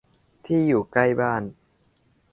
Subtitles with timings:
[0.45, 1.43] ที่อยู่ใกล้กัน